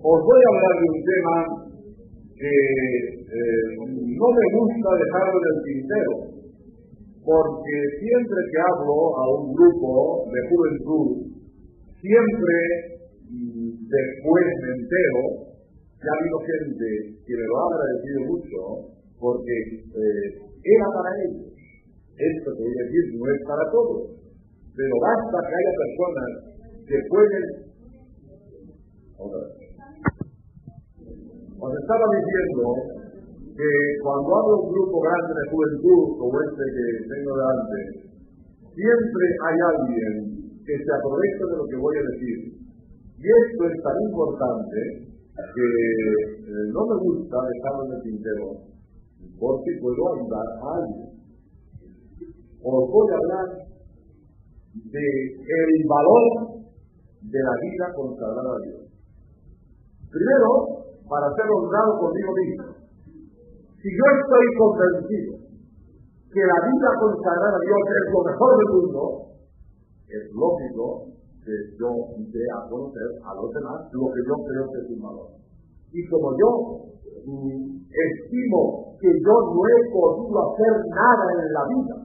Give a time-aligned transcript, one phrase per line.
[0.00, 1.36] os voy a hablar de un tema
[2.40, 3.64] que eh,
[4.16, 6.14] no me gusta dejarlo en el tintero,
[7.20, 11.08] porque siempre que hablo a un grupo de juventud,
[12.00, 12.56] siempre
[13.28, 15.20] mm, después me entero
[16.00, 16.88] que ha habido gente
[17.20, 18.60] que me lo ha agradecido mucho,
[19.20, 20.26] porque eh,
[20.64, 21.44] era para ellos.
[22.16, 24.16] Esto que voy a decir no es para todos,
[24.72, 26.30] pero basta que haya personas
[26.88, 27.44] que pueden...
[31.60, 32.64] Os estaba diciendo
[33.52, 37.78] que cuando de un grupo grande de juventud como este que tengo delante,
[38.72, 40.14] siempre hay alguien
[40.64, 42.38] que se aprovecha de lo que voy a decir.
[43.20, 44.80] Y esto es tan importante
[45.36, 45.68] que
[46.48, 48.46] eh, no me gusta dejarlo en el tintero,
[49.36, 51.12] porque puedo ayudar a alguien.
[52.64, 53.48] Os voy a hablar
[54.72, 55.06] de
[55.44, 56.24] el valor
[57.20, 58.80] de la vida consagrada a Dios.
[60.08, 60.79] Primero,
[61.10, 62.64] para ser honrado conmigo mismo.
[63.82, 65.32] Si yo estoy convencido
[66.30, 69.02] que la vida consagrada a Dios es lo mejor del mundo,
[70.06, 71.10] es lógico
[71.42, 71.90] que yo
[72.30, 75.34] dé a conocer a los demás lo que yo creo que es un valor.
[75.90, 76.50] Y como yo
[77.26, 81.96] mm, estimo que yo no he podido hacer nada en la vida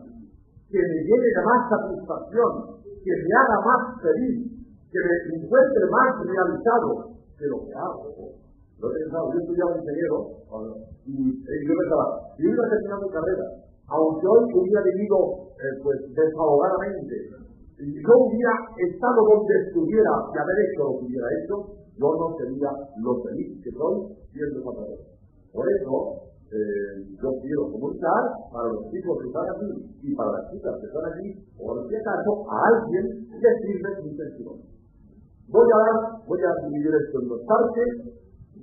[0.65, 4.49] que me llene de más satisfacción, que me haga más feliz,
[4.89, 8.44] que me encuentre más realizado que lo que hago,
[8.75, 10.17] yo pensaba, yo estudiaba ingeniero
[11.05, 13.45] y, yo pensaba, si yo iba a terminar mi carrera,
[13.87, 15.17] aunque hoy hubiera vivido
[15.55, 17.15] eh, pues desahogadamente,
[17.79, 21.55] yo hubiera estado donde estuviera y haber hecho lo que hubiera hecho,
[21.95, 23.95] yo no sería lo feliz que soy
[24.31, 24.99] siendo contador.
[25.51, 29.69] Por eso, eh, yo quiero comunicar para los chicos que están aquí
[30.03, 31.27] y para las chicas que están aquí,
[31.59, 33.05] o si acaso a alguien
[33.39, 34.55] decirle mi intención.
[35.47, 37.89] Voy a dar, voy a dividir esto en dos partes,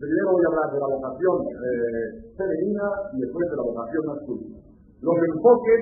[0.02, 4.58] Primero voy a hablar de la vocación eh, femenina y después de la vocación masculina.
[4.98, 5.80] Los enfoques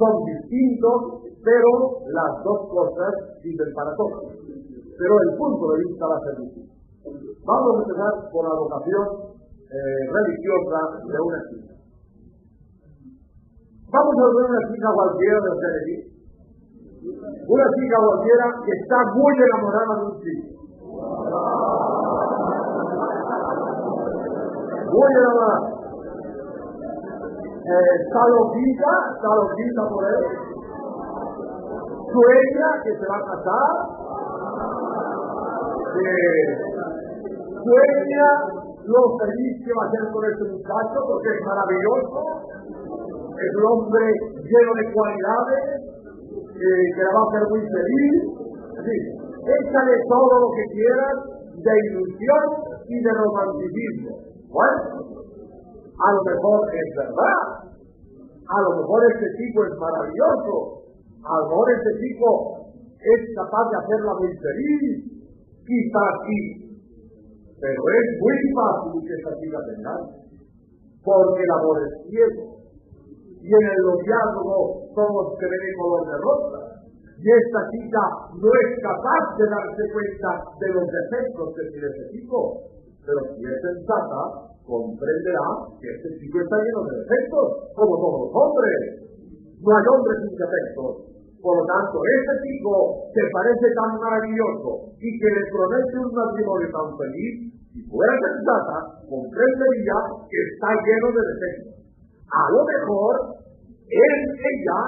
[0.00, 1.68] son distintos, pero
[2.08, 3.12] las dos cosas
[3.44, 4.32] sirven para todos.
[4.96, 6.72] Pero el punto de vista va a ser distinto.
[7.44, 9.04] Vamos a empezar por la vocación
[9.36, 11.74] eh, religiosa de una chica.
[13.92, 15.96] Vamos a ver una chica cualquiera de aquí.
[17.44, 20.48] Una chica cualquiera que está muy enamorada de un chico.
[24.90, 25.62] Voy a llamar.
[27.62, 30.22] Eh, está loquita por él.
[32.10, 33.74] Sueña que se va a casar.
[35.94, 36.42] Eh,
[37.54, 38.28] sueña
[38.82, 42.18] lo feliz que va a ser con este muchacho porque es maravilloso.
[43.38, 44.06] Es un hombre
[44.42, 45.62] lleno de cualidades
[46.34, 48.18] eh, que la va a hacer muy feliz.
[49.46, 51.14] Échale todo lo que quieras
[51.62, 52.44] de ilusión
[52.88, 54.29] y de romanticismo.
[54.50, 54.82] Bueno,
[55.94, 57.70] a lo mejor es verdad.
[58.50, 60.90] A lo mejor este tipo es maravilloso.
[61.22, 62.26] A lo mejor este tipo
[62.98, 65.22] es capaz de hacerla muy feliz.
[65.62, 66.40] Quizás sí.
[67.62, 69.94] Pero es muy fácil que esta chica tenga.
[71.04, 72.58] Porque el amor es ciego.
[73.38, 76.60] Y en el noviazgo todos se ven color de rosa.
[77.22, 78.02] Y esta chica
[78.34, 82.79] no es capaz de darse cuenta de los defectos que tiene este tipo
[83.10, 85.46] pero si es sensata, comprenderá
[85.82, 88.78] que este chico está lleno de defectos, como todos los hombres.
[89.58, 91.10] No hay hombres sin defectos.
[91.42, 96.68] Por lo tanto, este chico que parece tan maravilloso y que le promete un matrimonio
[96.70, 97.34] tan feliz,
[97.74, 98.76] si fuera sensata,
[99.10, 99.98] comprendería
[100.30, 101.74] que está lleno de defectos.
[102.30, 103.14] A lo mejor,
[103.90, 104.80] él, ella,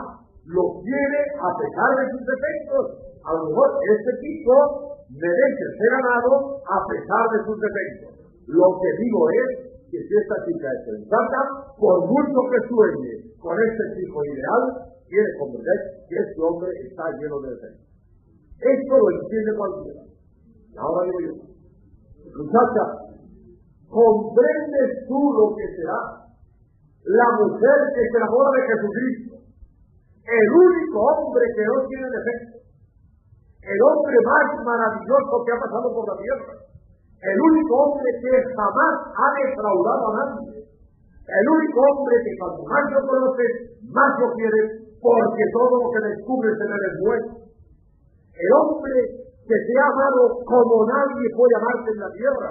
[0.46, 2.84] lo quiere a pesar de sus defectos.
[3.26, 4.54] A lo mejor este chico
[5.10, 8.11] merece ser amado a pesar de sus defectos.
[8.46, 9.48] Lo que digo es
[9.90, 11.40] que si esta chica es sensata,
[11.78, 14.62] por mucho que sueñe con este tipo ideal,
[15.06, 17.86] quiere comprender que este hombre está lleno de defectos.
[18.62, 20.02] Esto lo entiende cualquiera.
[20.72, 21.34] Y ahora digo yo,
[22.32, 22.84] muchacha,
[23.86, 26.00] ¿comprendes tú lo que será
[27.02, 29.32] la mujer que se enamora de Jesucristo?
[30.22, 32.62] El único hombre que no tiene defectos
[33.62, 36.52] el hombre más maravilloso que ha pasado por la tierra,
[37.22, 42.84] el único hombre que jamás ha defraudado a nadie, el único hombre que cuando más
[42.90, 43.52] lo conoces,
[43.94, 44.66] más lo quieres,
[44.98, 47.28] porque todo lo que descubres en él es bueno.
[48.34, 48.96] El hombre
[49.38, 52.50] que te ha amado como nadie puede amarte en la tierra.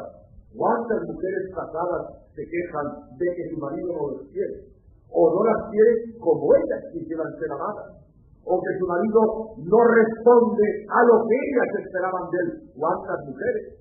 [0.56, 4.56] ¿Cuántas mujeres casadas se quejan de que su marido no las quiere?
[5.12, 8.02] O no las quiere como ellas quisieran ser amadas
[8.44, 9.22] o que su marido
[9.68, 12.50] no responde a lo que ellas esperaban de él.
[12.74, 13.81] ¿Cuántas mujeres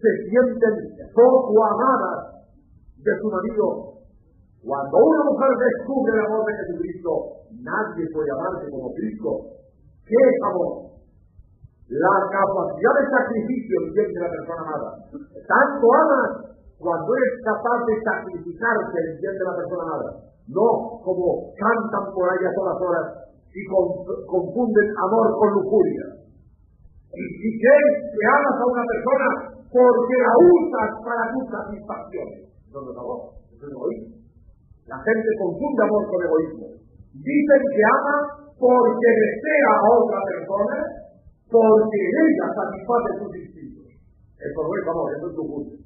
[0.00, 0.74] se sienten
[1.14, 2.44] poco amadas
[2.98, 3.94] de su marido.
[4.64, 7.10] Cuando una mujer descubre el amor de Jesucristo,
[7.60, 9.28] nadie puede amarse como Cristo.
[10.08, 10.94] ¿Qué es amor?
[11.84, 14.90] La capacidad de sacrificio de la persona amada.
[15.12, 20.10] Tanto amas cuando eres capaz de sacrificarte entiende la persona amada.
[20.48, 23.06] No como cantan por ahí a todas horas
[23.52, 26.04] y confunden amor con lujuria.
[27.14, 29.28] Y si crees que amas a una persona
[29.74, 32.28] porque la usas para tu satisfacción.
[32.70, 33.04] No, no, no,
[33.50, 34.14] eso es egoísmo.
[34.86, 36.66] La gente confunde amor con egoísmo.
[37.10, 38.16] Dicen que ama
[38.54, 40.78] porque desea a otra persona,
[41.50, 43.86] porque ella satisface sus instintos.
[44.38, 45.78] Eso no es amor, eso es lujuria.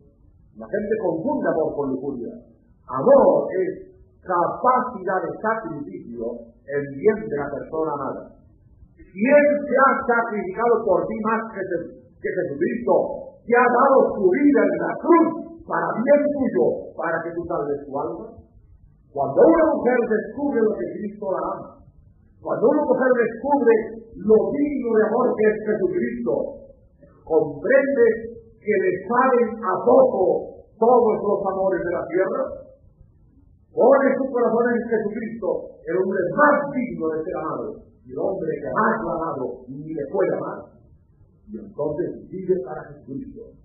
[0.61, 2.33] La gente confunde amor con lujuria.
[2.93, 3.89] Amor es
[4.21, 6.25] capacidad de sacrificio
[6.61, 8.37] en bien de la persona amada.
[8.97, 11.63] ¿Quién se ha sacrificado por ti más que,
[12.21, 13.28] Jesucristo?
[13.49, 15.29] Que ha dado su vida en la cruz
[15.65, 18.27] para bien tuyo, para que tú salves tu alma.
[19.09, 21.69] Cuando una mujer descubre lo que Cristo la ama,
[22.45, 23.73] cuando una mujer descubre
[24.21, 26.33] lo digno de amor que es Jesucristo,
[27.25, 28.07] comprende
[28.61, 32.43] que le salen a poco todos los amores de la tierra,
[33.79, 38.51] Pone su corazón en Jesucristo, el hombre más digno de ser amado, y el hombre
[38.59, 40.78] que más lo ha amado ni le puede amar.
[41.49, 43.57] Y entonces vive para Jesucristo.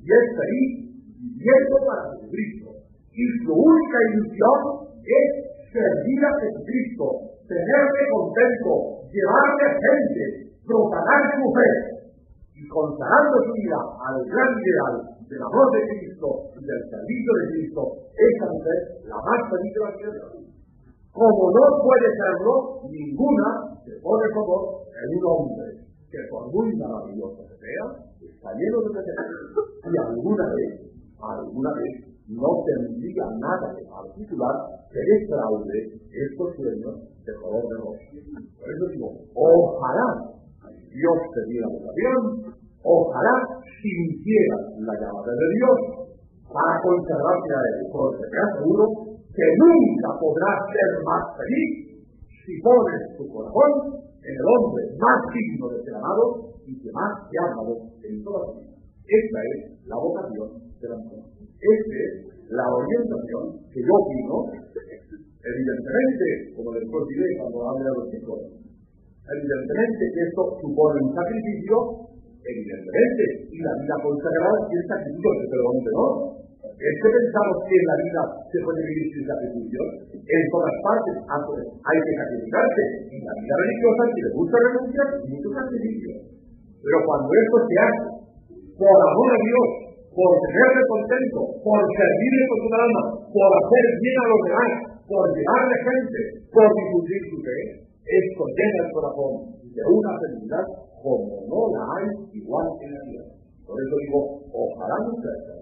[0.00, 0.88] Y es feliz
[1.20, 2.68] viviendo para Jesucristo.
[3.12, 4.58] Y su única ilusión
[5.04, 5.26] es
[5.68, 7.04] servir a Jesucristo,
[7.44, 10.24] tenerle contento, llevarle gente,
[10.64, 11.70] propagar su fe
[12.56, 14.94] y consagrando su vida al gran ideal
[15.28, 17.80] del amor de Cristo y del servicio de Cristo,
[18.48, 20.26] mujer la más feliz de la tierra.
[21.12, 22.54] Como no puede serlo,
[22.88, 23.48] ninguna
[23.84, 27.84] se pone como en un hombre que por muy maravilloso que sea,
[28.16, 30.70] está lleno de defectos y alguna vez,
[31.20, 34.56] alguna vez, no tendría nada que particular
[34.88, 35.78] que fraude
[36.12, 36.94] estos sueños
[37.24, 38.04] de color de rosa.
[38.56, 40.08] Por eso digo, ojalá
[40.92, 42.52] Dios te diera vocación,
[42.82, 43.34] ojalá
[43.80, 45.78] sintiera la llamada de Dios
[46.48, 48.84] para conservarse a él, porque te aseguro
[49.28, 52.00] que nunca podrás ser más feliz
[52.44, 57.34] si pones tu corazón el hombre más digno de ser amado y que más te
[57.40, 57.72] ha amado
[58.04, 58.76] en toda la vida.
[59.08, 59.58] Esta es
[59.88, 61.22] la vocación de la mujer.
[61.40, 62.12] Esta es
[62.52, 66.26] la orientación que yo opino, evidentemente,
[66.56, 68.40] como después diré cuando hable a los chicos,
[69.28, 71.76] evidentemente que esto supone un sacrificio,
[72.44, 76.08] evidentemente, y la vida consagrada el sacrificio, pero ¿dónde no?
[76.78, 78.22] Es que pensamos que en la vida
[78.52, 79.80] se puede vivir sin sacrificio.
[80.12, 82.82] En todas partes hay que sacrificarse.
[83.08, 86.10] En la vida religiosa, si le gusta renunciar, mucho sacrificio.
[86.78, 88.04] Pero cuando esto se hace
[88.78, 89.68] por amor a Dios,
[90.14, 94.72] por tenerle contento, por servirle con su alma, por hacer bien a los demás,
[95.06, 96.20] por llevarle gente,
[96.52, 97.58] por difundir su fe,
[98.08, 99.32] esto llena el corazón
[99.62, 100.64] de una felicidad
[101.02, 103.24] como no la hay igual en la vida.
[103.66, 104.18] Por eso digo,
[104.48, 105.57] ojalá muchachas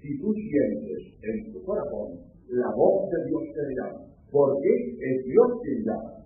[0.00, 4.00] si tú sientes en tu corazón la voz de Dios te llama,
[4.32, 6.20] porque es Dios quien llama.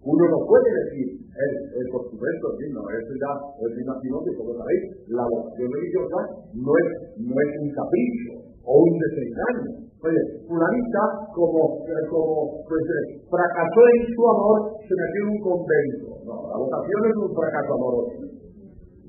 [0.00, 3.32] Uno no puede decir, el, por supuesto, sí, no, eso ya
[3.68, 4.82] es imagino que como sabéis,
[5.12, 6.18] la vocación religiosa
[6.56, 6.88] no es,
[7.20, 8.32] no es un capricho
[8.64, 9.70] o un desengaño.
[10.00, 11.04] Oye, fulanita,
[11.36, 16.08] como, como pues, eh, fracasó en su amor, se metió en un convento.
[16.24, 18.16] No, la vocación es un fracaso amoroso.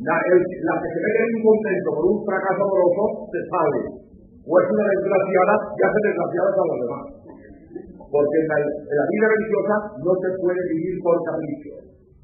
[0.04, 4.01] La, la que se mete en un convento por un fracaso amoroso se sabe
[4.42, 7.06] o es una desgraciada y hace desgraciadas a los demás.
[8.12, 11.72] Porque en la, vida religiosa no se puede vivir por capricho.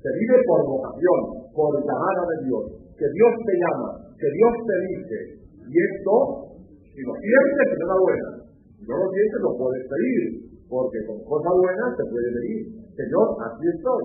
[0.01, 1.19] Se vive por vocación,
[1.53, 2.63] por llamada de Dios.
[2.97, 5.17] Que Dios te llama, que Dios te dice.
[5.63, 6.13] Y esto,
[6.91, 8.29] si lo sientes, es una buena.
[8.75, 10.21] Si no lo sientes, lo puedes pedir.
[10.67, 12.59] Porque con cosas buenas te puede pedir.
[12.97, 14.03] Señor, aquí estoy.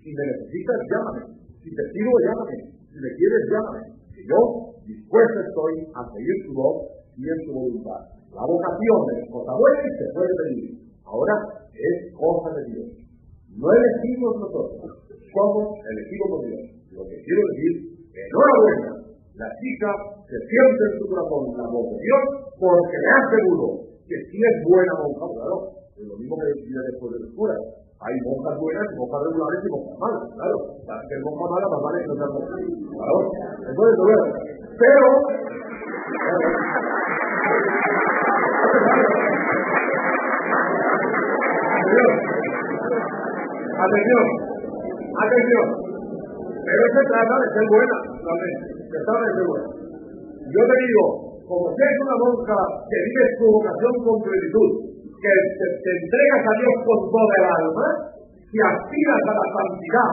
[0.00, 1.22] Si me necesitas, llámame.
[1.60, 2.56] Si te sirvo, llámame.
[2.88, 3.82] Si me quieres, llámame.
[4.16, 4.40] Que yo
[4.88, 8.00] dispuesto estoy a seguir tu voz y en su voluntad.
[8.30, 10.66] La vocación es cosa buena y se puede pedir.
[11.02, 11.34] Ahora
[11.74, 12.88] es cosa de Dios.
[13.58, 15.02] No elegimos nosotros,
[15.34, 16.62] somos elegidos por Dios.
[16.94, 17.72] Lo que quiero decir,
[18.14, 18.90] enhorabuena,
[19.34, 19.90] la chica
[20.30, 22.22] se siente en su corazón la voz de Dios
[22.54, 23.66] porque le aseguro
[24.06, 25.56] que si es buena monja, claro,
[25.98, 27.58] es lo mismo que decía después de cura.
[27.98, 30.58] Hay monjas buenas, monjas regulares y monjas malas, claro.
[30.86, 32.56] La que monja mala, más vale que no sea monja.
[32.94, 33.18] Claro,
[33.58, 34.24] entonces, bueno,
[34.78, 35.02] pero
[43.78, 44.26] Atención,
[45.14, 45.66] atención.
[46.66, 48.58] Pero se trata de ser buena, también.
[48.90, 49.68] Se trata de ser buena.
[50.50, 51.04] Yo te digo,
[51.46, 52.58] como si es una monja
[52.90, 54.70] que vive su vocación con plenitud,
[55.14, 57.88] que te, entregas a Dios con toda el alma,
[58.50, 60.12] si aspiras a la santidad,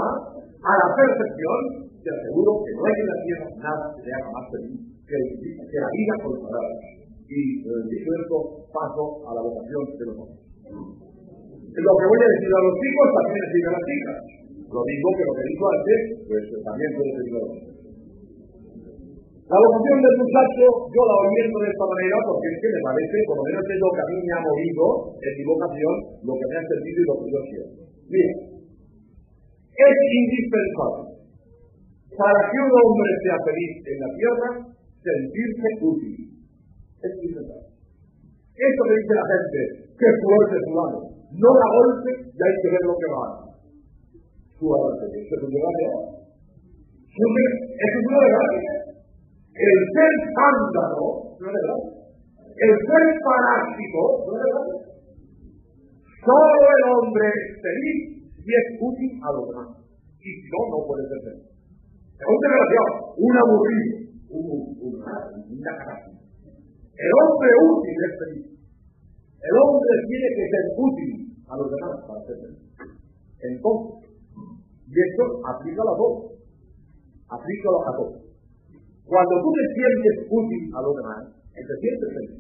[0.62, 1.62] a la perfección,
[2.06, 4.78] te aseguro que no hay en la tierra nada que te haga más feliz
[5.10, 6.82] que, que la vida con palabras.
[7.26, 8.38] Y eh, dicho
[8.70, 11.05] paso a la vocación de los hombres.
[11.76, 14.18] Lo que voy a decir a los chicos también decir a las chicas.
[14.66, 17.52] Lo mismo que lo que dijo antes, pues también puede decir a los
[19.46, 23.16] La vocación del muchacho yo la oriento de esta manera porque es que me parece,
[23.28, 24.86] por lo menos es lo que a mí me ha movido
[25.20, 27.70] en mi vocación, lo que me ha servido y lo que yo quiero.
[28.08, 28.34] Mira,
[29.76, 31.16] es indispensable
[32.16, 34.50] para que un hombre sea feliz en la tierra
[35.04, 36.16] sentirse útil.
[37.04, 37.76] Es indispensable.
[38.56, 39.60] Esto que dice la gente,
[40.00, 41.00] que fuerte su mano.
[41.36, 43.26] No la golpe y hay que ver lo que va.
[44.56, 45.84] Suave, eso es un debate.
[47.12, 47.28] Eso
[47.76, 48.86] es un debate.
[49.56, 51.08] El ser sándalo
[51.40, 51.82] no es verdad.
[52.56, 54.68] El ser parásito no es verdad.
[56.24, 58.00] Solo el hombre es feliz
[58.32, 59.70] y es útil a los demás.
[60.24, 61.52] Y si no, no puede ser feliz.
[62.16, 63.96] Es un desgraciado, un aburrido,
[64.32, 64.44] un,
[64.80, 65.84] un, una
[66.96, 68.56] El hombre útil es feliz.
[69.36, 72.62] El hombre tiene que ser útil a los demás para ser feliz.
[73.42, 74.06] Entonces,
[74.86, 76.38] y esto aplica a todos.
[77.26, 78.26] Aplica a todos.
[79.06, 81.22] Cuando tú te sientes útil a los demás,
[81.54, 82.34] te sientes feliz.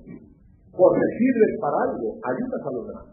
[0.69, 3.07] Porque sirves para algo, ayudas a los demás.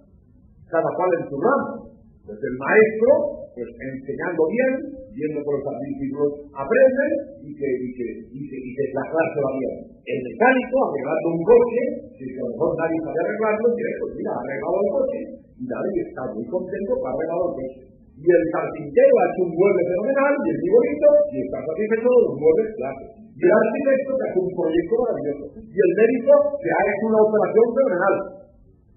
[0.69, 1.93] Cada cual en su ramo.
[2.23, 3.11] Desde el maestro,
[3.51, 4.73] pues enseñando bien,
[5.11, 7.07] viendo por los discípulos, aprende
[7.43, 9.77] y que, y, que, y, que, y que la clase va bien.
[9.91, 11.83] El mecánico, arreglando un coche,
[12.15, 15.21] si a lo mejor nadie sabe arreglarlo, dice, pues mira, arreglado el coche,
[15.67, 17.67] nadie está muy contento para el coche.
[18.13, 22.09] Y el carpintero ha hecho un mueble fenomenal, y es muy bonito, y está satisfecho
[22.13, 23.09] de los muebles clases.
[23.33, 25.45] Y el arquitecto que hace un proyecto maravilloso.
[25.59, 28.17] Y el médico que ha hecho una operación fenomenal.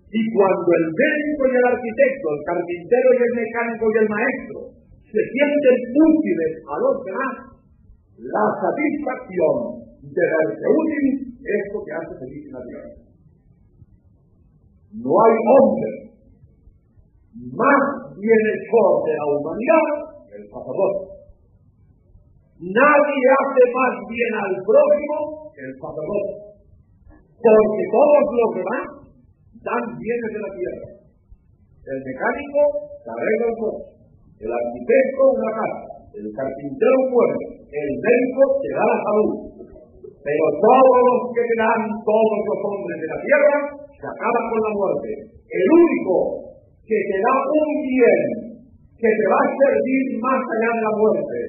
[0.06, 4.58] Y cuando el médico y el arquitecto, el carpintero y el mecánico y el maestro
[5.06, 7.36] se sienten útiles a los demás,
[8.20, 9.56] la satisfacción
[10.06, 11.06] de verse útil
[11.40, 12.92] es lo que hace feliz en la tierra.
[14.96, 16.05] No hay hombre
[17.36, 17.82] más
[18.16, 19.88] bienhechor de la humanidad
[20.32, 21.04] el sacerdote.
[22.56, 25.18] Nadie hace más bien al prójimo
[25.52, 26.34] que el sacerdote.
[27.36, 28.84] Porque todos los demás
[29.60, 30.88] dan bienes de la tierra.
[31.86, 32.62] El mecánico
[33.04, 33.86] se arregla el coche,
[34.42, 35.86] el arquitecto una casa,
[36.18, 37.40] el carpintero un pueblo,
[37.70, 39.32] el médico te da la salud.
[40.26, 44.72] Pero todos los que dan, todos los hombres de la tierra, se acaban con la
[44.74, 45.10] muerte.
[45.46, 46.45] El único
[46.86, 48.22] que te da un bien
[48.96, 51.40] que te va a servir más allá de la muerte,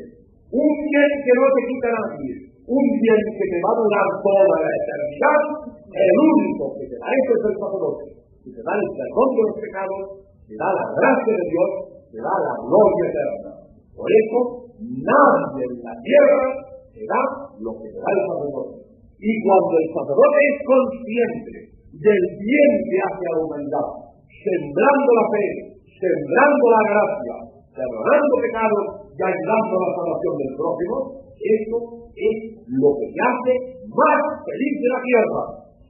[0.51, 2.33] un bien que no te quita nadie,
[2.67, 5.43] un bien que te va a durar toda la eternidad,
[5.87, 8.05] el único que te da eso es el sacerdote,
[8.43, 10.03] que te da el perdón de los pecados,
[10.49, 11.71] te da la gracia de Dios,
[12.11, 13.51] te da la gloria eterna.
[13.93, 14.39] Por eso,
[14.81, 16.45] nadie en la tierra
[16.91, 17.23] te da
[17.61, 18.77] lo que te da el sacerdote.
[19.17, 21.55] Y cuando el sacerdote es consciente
[21.97, 25.47] del bien que hace a la humanidad, sembrando la fe,
[25.87, 27.35] sembrando la gracia,
[27.75, 30.97] perdonando pecados y ayudando a la salvación del prójimo,
[31.37, 31.79] eso
[32.17, 33.53] es lo que te hace
[33.93, 35.43] más feliz de la tierra.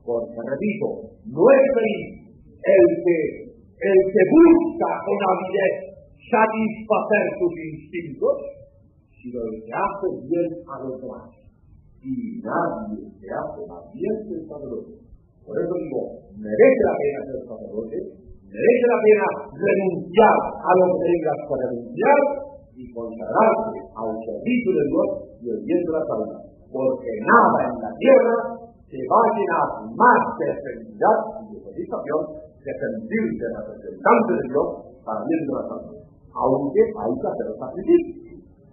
[0.07, 0.87] Porque, repito,
[1.27, 2.27] no es feliz
[2.63, 3.19] el que,
[3.83, 5.75] el que busca con avidez
[6.31, 8.35] satisfacer sus instintos,
[9.23, 11.31] sino el que hace bien a los demás.
[12.03, 15.07] Y nadie se hace más bien que el sacerdote.
[15.47, 16.03] Por eso digo,
[16.39, 17.99] merece la pena ser sacerdote,
[18.57, 22.21] merece la pena renunciar a lo que tengas que renunciar
[22.77, 25.09] y consagrarse al servicio de Dios
[25.41, 26.31] y el bien de la salud.
[26.73, 28.37] Porque nada en la tierra
[28.89, 32.21] se va a llenar más de felicidad y de satisfacción
[32.65, 34.67] que sentirse representante de Dios
[35.05, 35.97] para el bien de la salud.
[36.37, 38.26] Aunque hay que hacer sacrificio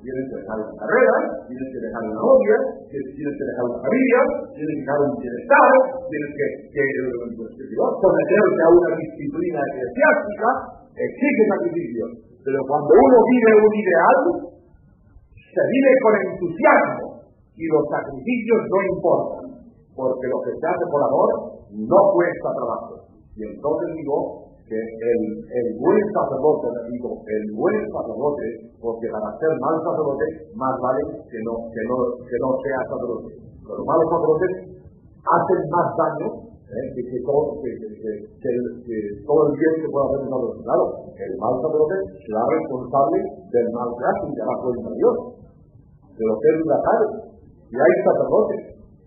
[0.03, 1.15] tienes que dejar una carrera,
[1.47, 2.57] tienes que dejar una novia,
[2.91, 4.19] tienes que dejar una familia,
[4.51, 5.71] tienes que dejar un bienestar,
[6.11, 6.45] tienes que,
[6.75, 6.83] que,
[7.39, 7.51] pues,
[8.03, 10.49] someterte a una disciplina eclesiástica,
[10.91, 12.03] exige sacrificio.
[12.43, 14.17] Pero cuando uno vive un ideal,
[15.31, 17.05] se vive con entusiasmo
[17.55, 19.45] y los sacrificios no importan,
[19.95, 21.29] porque lo que se hace por amor
[21.71, 22.93] no cuesta trabajo.
[23.39, 28.45] Y entonces digo, que el, el buen sacerdote, digo, el buen sacerdote,
[28.81, 30.25] porque para ser mal sacerdote,
[30.57, 33.29] más vale que no, que no, que no sea sacerdote.
[33.69, 34.51] Los malos sacerdotes
[35.21, 36.85] hacen más daño ¿eh?
[36.97, 38.51] que, que, todo, que, que,
[39.29, 40.61] todo el bien que pueda hacer el sacerdote.
[40.65, 43.17] Claro, el mal sacerdote será responsable
[43.53, 45.15] del mal que y la cuenta de Dios,
[46.17, 47.07] de lo que es la tarde.
[47.69, 48.61] Y hay sacerdotes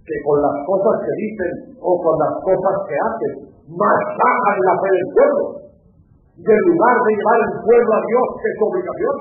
[0.06, 4.90] que con las cosas que dicen o con las cosas que hacen machacan la fe
[4.94, 5.42] del pueblo.
[6.36, 9.16] Y en lugar de llevar el pueblo a Dios, que es obligación,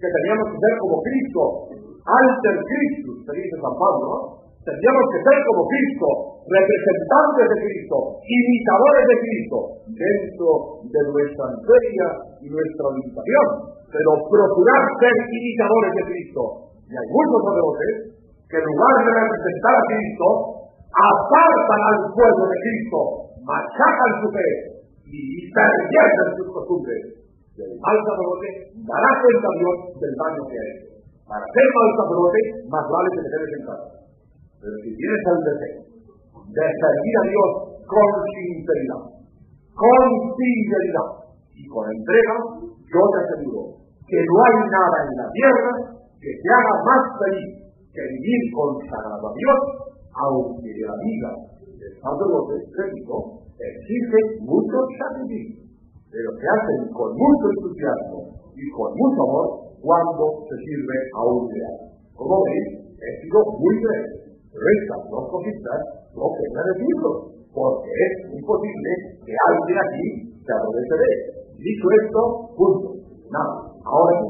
[0.00, 1.42] que teníamos que ser como Cristo,
[2.06, 4.18] alter Cristo, se dice San Pablo, ¿no?
[4.60, 6.06] Tendríamos que ser como Cristo,
[6.44, 9.56] representantes de Cristo, imitadores de Cristo,
[9.88, 10.48] dentro
[10.84, 12.06] de nuestra miseria
[12.44, 13.46] y nuestra limitación,
[13.88, 16.42] pero procurar ser imitadores de Cristo.
[16.86, 20.26] Y hay muchos sacerdotes que en lugar de representar a Cristo,
[20.90, 22.98] apartan al pueblo de Cristo,
[23.50, 24.48] machacan su fe
[25.10, 27.02] y pervierten sus costumbres.
[27.60, 28.48] El mal sacerdote
[28.88, 30.86] dará cuenta a Dios del daño que ha hecho.
[31.28, 32.40] Para ser mal sacerdote,
[32.72, 33.50] más vale que te quedes.
[34.60, 35.90] Pero si tienes el deseo
[36.50, 37.50] de servir a Dios
[37.84, 39.02] con sinceridad,
[39.76, 40.06] con
[40.40, 41.08] sinceridad
[41.52, 43.62] y con entrega, yo te aseguro
[44.08, 45.72] que no hay nada en la tierra
[46.16, 47.50] que te haga más feliz
[47.92, 49.58] que vivir consagrado a Dios,
[50.16, 51.30] aunque la vida
[51.80, 55.68] del sacerdote, repito, exige mucho sacrificio,
[56.08, 58.18] pero se hacen con mucho entusiasmo
[58.56, 59.46] y con mucho amor
[59.80, 61.76] cuando se sirve a un real.
[62.16, 62.68] Como veis,
[63.00, 65.80] he sido muy breve, pero estas dos cositas
[66.16, 67.10] no quedan decirlo,
[67.52, 68.90] porque es imposible
[69.24, 70.06] que alguien aquí
[70.40, 71.12] se aproveche de.
[71.60, 72.20] Dicho esto,
[72.56, 72.88] punto.
[73.28, 73.70] Nada.
[73.84, 74.26] Ahora sí